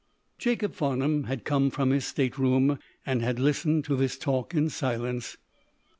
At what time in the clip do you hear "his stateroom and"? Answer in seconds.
1.91-3.21